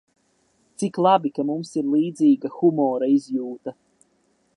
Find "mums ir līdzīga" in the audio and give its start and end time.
1.49-2.51